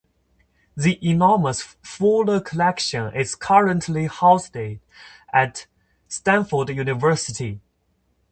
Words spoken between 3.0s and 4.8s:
is currently housed